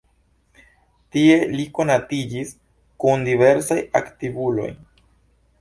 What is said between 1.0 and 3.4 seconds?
Tie li konatiĝis kun